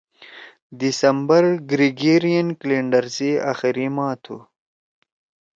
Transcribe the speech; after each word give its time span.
دسمبر 0.81 1.43
گریگیرئن 1.69 2.47
کیلنڈر 2.59 3.05
سی 3.15 3.29
آخری 3.51 3.87
ماہ 3.95 4.15
تُھو۔ 4.23 4.37